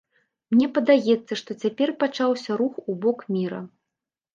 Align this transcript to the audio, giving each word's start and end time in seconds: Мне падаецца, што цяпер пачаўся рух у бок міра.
Мне 0.53 0.69
падаецца, 0.77 1.39
што 1.43 1.59
цяпер 1.67 1.95
пачаўся 2.07 2.51
рух 2.65 2.85
у 2.91 3.01
бок 3.07 3.17
міра. 3.39 3.67